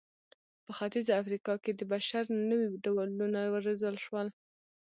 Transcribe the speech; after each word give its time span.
په 0.65 0.71
ختیځه 0.77 1.11
افریقا 1.21 1.53
کې 1.63 1.71
د 1.75 1.81
بشر 1.91 2.23
نوي 2.49 2.67
ډولونه 2.83 3.39
وروزل 3.53 3.95
شول. 4.05 4.27